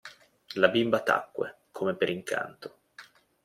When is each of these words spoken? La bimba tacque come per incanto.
La 0.55 0.67
bimba 0.69 1.01
tacque 1.03 1.57
come 1.69 1.93
per 1.93 2.09
incanto. 2.09 2.79